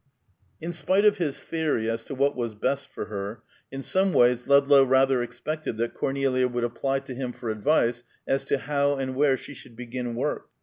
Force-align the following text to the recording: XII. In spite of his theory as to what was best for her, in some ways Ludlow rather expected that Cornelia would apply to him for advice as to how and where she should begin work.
XII. 0.59 0.65
In 0.65 0.73
spite 0.73 1.05
of 1.05 1.19
his 1.19 1.43
theory 1.43 1.87
as 1.87 2.03
to 2.05 2.15
what 2.15 2.35
was 2.35 2.55
best 2.55 2.89
for 2.89 3.05
her, 3.05 3.43
in 3.71 3.83
some 3.83 4.13
ways 4.13 4.47
Ludlow 4.47 4.83
rather 4.83 5.21
expected 5.21 5.77
that 5.77 5.93
Cornelia 5.93 6.47
would 6.47 6.63
apply 6.63 7.01
to 7.01 7.13
him 7.13 7.31
for 7.31 7.51
advice 7.51 8.03
as 8.27 8.43
to 8.45 8.57
how 8.57 8.95
and 8.95 9.13
where 9.15 9.37
she 9.37 9.53
should 9.53 9.75
begin 9.75 10.15
work. 10.15 10.49